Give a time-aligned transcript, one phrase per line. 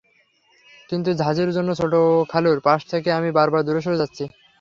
[0.89, 1.93] কিন্তু ঝাঁকির জন্য ছোট
[2.29, 4.23] খালুর পাশ থেকে আমি বারবার দূরে সরে যাচ্ছি।